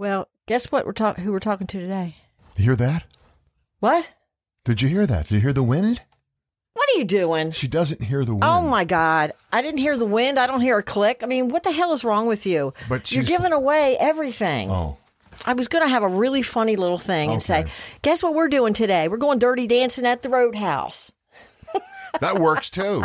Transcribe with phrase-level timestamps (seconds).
[0.00, 2.14] Well, guess what we're talking who we're talking to today?
[2.56, 3.04] You hear that?
[3.80, 4.14] What?
[4.64, 5.26] Did you hear that?
[5.26, 6.00] Did you hear the wind?
[6.72, 7.50] What are you doing?
[7.50, 8.44] She doesn't hear the oh wind.
[8.46, 9.32] Oh my god.
[9.52, 10.38] I didn't hear the wind.
[10.38, 11.20] I don't hear a click.
[11.22, 12.72] I mean, what the hell is wrong with you?
[12.88, 14.70] But You're she's- giving away everything.
[14.70, 14.96] Oh.
[15.44, 17.70] I was going to have a really funny little thing and say, Okay.
[18.00, 19.06] guess what we're doing today?
[19.08, 21.12] We're going dirty dancing at the Roadhouse.
[22.22, 23.02] That works too.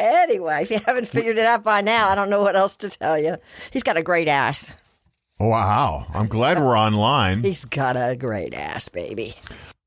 [0.00, 2.88] Anyway, if you haven't figured it out by now, I don't know what else to
[2.88, 3.36] tell you.
[3.72, 4.78] He's got a great ass.
[5.42, 6.06] Wow.
[6.14, 7.40] I'm glad we're online.
[7.42, 9.32] He's got a great ass, baby.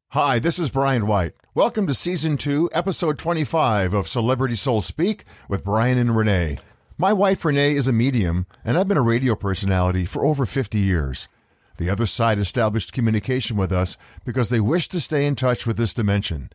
[0.10, 1.32] Hi, this is Brian White.
[1.54, 6.58] Welcome to Season 2, Episode 25 of Celebrity Soul Speak with Brian and Renee.
[6.98, 10.78] My wife Renee is a medium, and I've been a radio personality for over 50
[10.78, 11.30] years.
[11.78, 15.78] The other side established communication with us because they wish to stay in touch with
[15.78, 16.50] this dimension.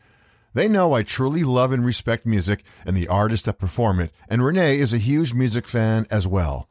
[0.53, 4.45] They know I truly love and respect music and the artists that perform it, and
[4.45, 6.69] Renee is a huge music fan as well.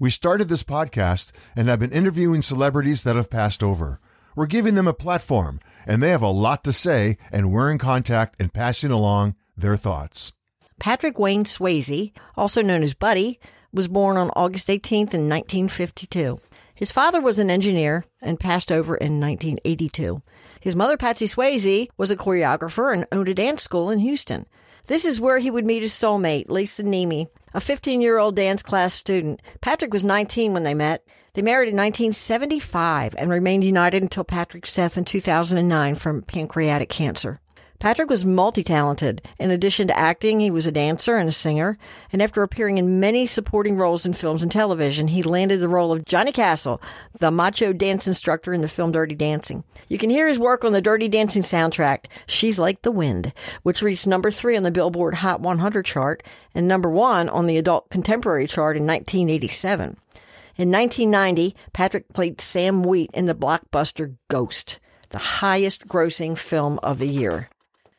[0.00, 3.98] We started this podcast and have been interviewing celebrities that have passed over.
[4.36, 7.78] We're giving them a platform, and they have a lot to say, and we're in
[7.78, 10.34] contact and passing along their thoughts.
[10.78, 13.40] Patrick Wayne Swayze, also known as Buddy,
[13.72, 16.38] was born on August 18th in 1952.
[16.76, 20.20] His father was an engineer and passed over in 1982.
[20.60, 24.46] His mother, Patsy Swayze, was a choreographer and owned a dance school in Houston.
[24.86, 28.62] This is where he would meet his soulmate, Lisa Niemi, a 15 year old dance
[28.62, 29.42] class student.
[29.60, 31.04] Patrick was 19 when they met.
[31.34, 37.38] They married in 1975 and remained united until Patrick's death in 2009 from pancreatic cancer.
[37.80, 39.22] Patrick was multi talented.
[39.38, 41.78] In addition to acting, he was a dancer and a singer.
[42.12, 45.92] And after appearing in many supporting roles in films and television, he landed the role
[45.92, 46.82] of Johnny Castle,
[47.20, 49.62] the macho dance instructor in the film Dirty Dancing.
[49.88, 53.80] You can hear his work on the Dirty Dancing soundtrack, She's Like the Wind, which
[53.80, 56.24] reached number three on the Billboard Hot 100 chart
[56.56, 59.96] and number one on the Adult Contemporary chart in 1987.
[60.56, 66.98] In 1990, Patrick played Sam Wheat in the blockbuster Ghost, the highest grossing film of
[66.98, 67.48] the year.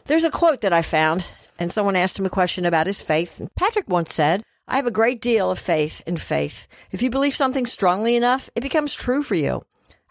[0.09, 1.27] There's a quote that I found,
[1.59, 3.39] and someone asked him a question about his faith.
[3.39, 6.67] And Patrick once said, I have a great deal of faith in faith.
[6.91, 9.61] If you believe something strongly enough, it becomes true for you.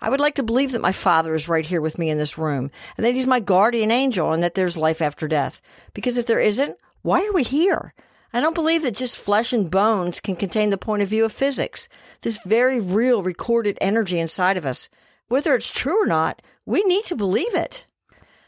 [0.01, 2.39] I would like to believe that my father is right here with me in this
[2.39, 5.61] room, and that he's my guardian angel, and that there's life after death.
[5.95, 7.93] Because if there isn't, why are we here?
[8.33, 11.33] I don't believe that just flesh and bones can contain the point of view of
[11.33, 11.89] physics,
[12.23, 14.89] this very real recorded energy inside of us.
[15.27, 17.88] Whether it's true or not, we need to believe it.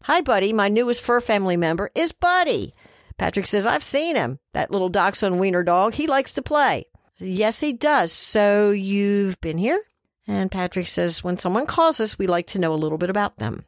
[0.04, 0.52] Hi, Buddy.
[0.52, 2.72] My newest fur family member is Buddy.
[3.18, 4.38] Patrick says, I've seen him.
[4.54, 5.94] That little dachshund wiener dog.
[5.94, 6.86] He likes to play.
[7.18, 8.10] Yes, he does.
[8.10, 9.78] So you've been here?
[10.26, 13.36] And Patrick says, when someone calls us, we like to know a little bit about
[13.36, 13.60] them.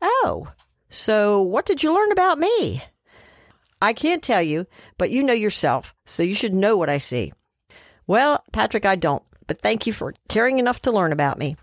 [0.00, 0.52] Oh,
[0.88, 2.82] so what did you learn about me?
[3.80, 4.66] I can't tell you,
[4.98, 7.32] but you know yourself, so you should know what I see.
[8.06, 11.56] Well, Patrick, I don't, but thank you for caring enough to learn about me.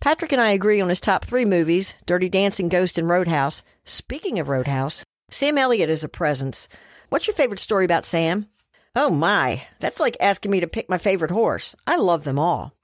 [0.00, 3.62] Patrick and I agree on his top three movies Dirty Dancing, Ghost, and Roadhouse.
[3.84, 6.68] Speaking of Roadhouse, Sam Elliott is a presence.
[7.08, 8.46] What's your favorite story about Sam?
[8.94, 11.74] Oh my, that's like asking me to pick my favorite horse.
[11.86, 12.74] I love them all.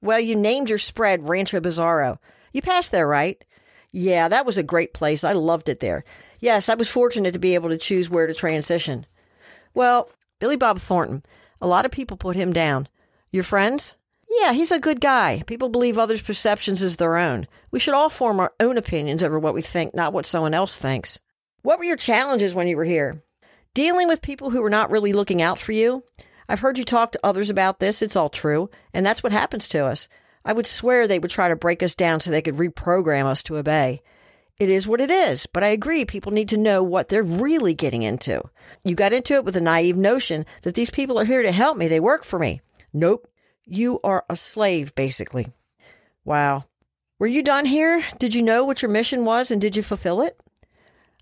[0.00, 2.18] Well, you named your spread Rancho Bizarro.
[2.52, 3.42] You passed there, right?
[3.92, 5.24] Yeah, that was a great place.
[5.24, 6.04] I loved it there.
[6.40, 9.06] Yes, I was fortunate to be able to choose where to transition.
[9.72, 10.10] Well,
[10.40, 11.22] Billy Bob Thornton,
[11.62, 12.88] a lot of people put him down.
[13.30, 13.96] Your friends?
[14.28, 15.42] Yeah, he's a good guy.
[15.46, 17.46] People believe others' perceptions as their own.
[17.70, 20.76] We should all form our own opinions over what we think, not what someone else
[20.76, 21.18] thinks.
[21.62, 23.22] What were your challenges when you were here?
[23.74, 26.04] Dealing with people who were not really looking out for you?
[26.48, 28.02] I've heard you talk to others about this.
[28.02, 28.70] It's all true.
[28.92, 30.08] And that's what happens to us.
[30.44, 33.42] I would swear they would try to break us down so they could reprogram us
[33.44, 34.02] to obey.
[34.60, 37.74] It is what it is, but I agree people need to know what they're really
[37.74, 38.40] getting into.
[38.84, 41.76] You got into it with a naive notion that these people are here to help
[41.76, 42.60] me, they work for me.
[42.92, 43.26] Nope.
[43.66, 45.46] You are a slave, basically.
[46.24, 46.64] Wow.
[47.18, 48.02] Were you done here?
[48.18, 50.38] Did you know what your mission was and did you fulfill it?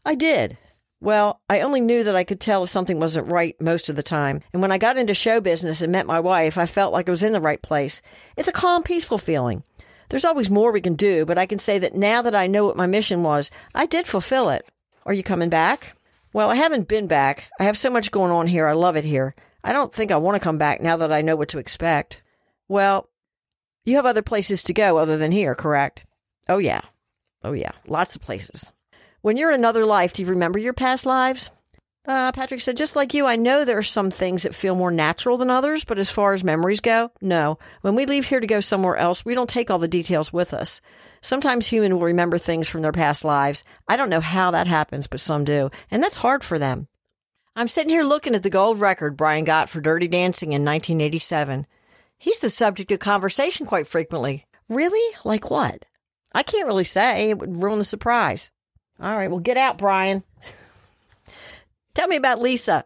[0.05, 0.59] I did.
[1.01, 4.03] Well, I only knew that I could tell if something wasn't right most of the
[4.03, 4.41] time.
[4.53, 7.13] And when I got into show business and met my wife, I felt like I
[7.13, 8.03] was in the right place.
[8.37, 9.65] It's a calm, peaceful feeling.
[10.09, 12.67] There's always more we can do, but I can say that now that I know
[12.67, 14.71] what my mission was, I did fulfill it.
[15.05, 15.97] Are you coming back?
[16.33, 17.49] Well, I haven't been back.
[17.59, 18.67] I have so much going on here.
[18.67, 19.35] I love it here.
[19.65, 22.22] I don't think I want to come back now that I know what to expect.
[22.73, 23.07] Well,
[23.85, 26.07] you have other places to go other than here, correct?
[26.49, 26.81] Oh, yeah.
[27.45, 27.73] Oh, yeah.
[27.87, 28.73] Lots of places.
[29.21, 31.51] When you're in another life, do you remember your past lives?
[32.09, 34.91] Uh, Patrick said, just like you, I know there are some things that feel more
[34.91, 37.59] natural than others, but as far as memories go, no.
[37.83, 40.55] When we leave here to go somewhere else, we don't take all the details with
[40.55, 40.81] us.
[41.21, 43.65] Sometimes human will remember things from their past lives.
[43.87, 46.89] I don't know how that happens, but some do, and that's hard for them.
[47.55, 51.67] I'm sitting here looking at the gold record Brian got for Dirty Dancing in 1987.
[52.23, 54.45] He's the subject of conversation quite frequently.
[54.69, 55.17] Really?
[55.25, 55.87] Like what?
[56.33, 57.31] I can't really say.
[57.31, 58.53] It would ruin the surprise.
[59.01, 60.23] All right, well, get out, Brian.
[61.97, 62.85] Tell me about Lisa.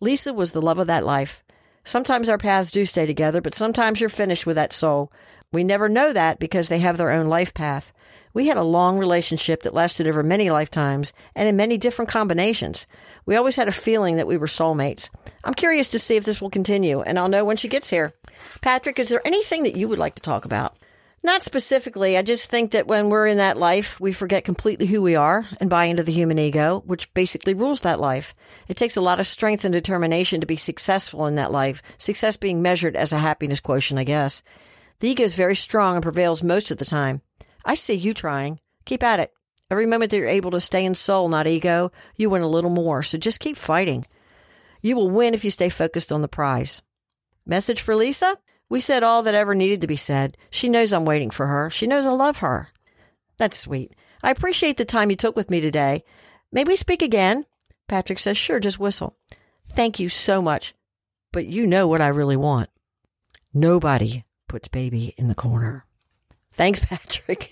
[0.00, 1.44] Lisa was the love of that life.
[1.84, 5.12] Sometimes our paths do stay together, but sometimes you're finished with that soul.
[5.56, 7.90] We never know that because they have their own life path.
[8.34, 12.86] We had a long relationship that lasted over many lifetimes and in many different combinations.
[13.24, 15.08] We always had a feeling that we were soulmates.
[15.44, 18.12] I'm curious to see if this will continue, and I'll know when she gets here.
[18.60, 20.76] Patrick, is there anything that you would like to talk about?
[21.24, 22.18] Not specifically.
[22.18, 25.46] I just think that when we're in that life, we forget completely who we are
[25.58, 28.34] and buy into the human ego, which basically rules that life.
[28.68, 32.36] It takes a lot of strength and determination to be successful in that life, success
[32.36, 34.42] being measured as a happiness quotient, I guess.
[35.00, 37.20] The ego is very strong and prevails most of the time.
[37.64, 38.60] I see you trying.
[38.84, 39.32] Keep at it.
[39.70, 42.70] Every moment that you're able to stay in soul, not ego, you win a little
[42.70, 43.02] more.
[43.02, 44.06] So just keep fighting.
[44.80, 46.82] You will win if you stay focused on the prize.
[47.44, 48.36] Message for Lisa?
[48.70, 50.36] We said all that ever needed to be said.
[50.50, 51.70] She knows I'm waiting for her.
[51.70, 52.68] She knows I love her.
[53.38, 53.92] That's sweet.
[54.22, 56.02] I appreciate the time you took with me today.
[56.50, 57.44] May we speak again?
[57.88, 59.16] Patrick says, Sure, just whistle.
[59.66, 60.74] Thank you so much.
[61.32, 62.70] But you know what I really want.
[63.52, 65.84] Nobody puts baby in the corner.
[66.52, 67.50] Thanks, Patrick.